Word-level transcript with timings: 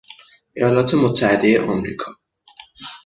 ایالات 0.53 0.93
متحدهی 0.95 1.57
امریکا 1.57 2.11